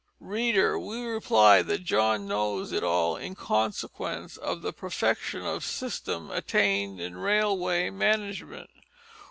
[0.19, 6.31] Reader, we reply that John knows it all in consequence of the perfection of system
[6.31, 8.71] attained in railway management.